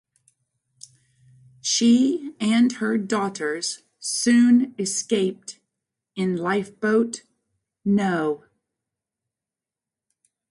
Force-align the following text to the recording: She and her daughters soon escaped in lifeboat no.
She 1.61 2.33
and 2.39 2.71
her 2.77 2.97
daughters 2.97 3.83
soon 3.99 4.73
escaped 4.79 5.59
in 6.15 6.37
lifeboat 6.37 7.21
no. 7.85 8.43